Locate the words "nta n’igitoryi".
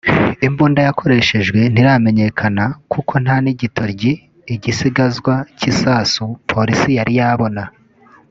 3.23-4.11